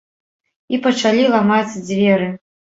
І 0.77 0.79
пачалі 0.87 1.29
ламаць 1.37 1.79
дзверы. 1.87 2.35